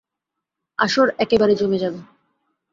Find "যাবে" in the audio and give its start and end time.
1.77-1.99